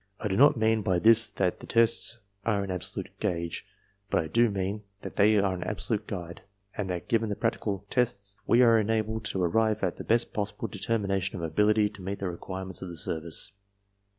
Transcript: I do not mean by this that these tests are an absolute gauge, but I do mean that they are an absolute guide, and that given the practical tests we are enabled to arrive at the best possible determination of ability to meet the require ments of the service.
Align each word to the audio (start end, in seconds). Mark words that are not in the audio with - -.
I 0.19 0.27
do 0.27 0.35
not 0.35 0.57
mean 0.57 0.81
by 0.81 0.97
this 0.97 1.27
that 1.27 1.59
these 1.59 1.67
tests 1.69 2.17
are 2.43 2.63
an 2.63 2.71
absolute 2.71 3.09
gauge, 3.19 3.67
but 4.09 4.23
I 4.23 4.27
do 4.29 4.49
mean 4.49 4.81
that 5.03 5.15
they 5.15 5.37
are 5.37 5.53
an 5.53 5.63
absolute 5.63 6.07
guide, 6.07 6.41
and 6.75 6.89
that 6.89 7.07
given 7.07 7.29
the 7.29 7.35
practical 7.35 7.85
tests 7.87 8.35
we 8.47 8.63
are 8.63 8.79
enabled 8.79 9.25
to 9.25 9.43
arrive 9.43 9.83
at 9.83 9.97
the 9.97 10.03
best 10.03 10.33
possible 10.33 10.67
determination 10.67 11.35
of 11.35 11.43
ability 11.43 11.87
to 11.89 12.01
meet 12.01 12.17
the 12.17 12.29
require 12.31 12.65
ments 12.65 12.81
of 12.81 12.89
the 12.89 12.97
service. 12.97 13.51